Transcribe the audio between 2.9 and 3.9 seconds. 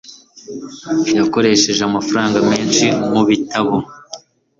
mubitabo.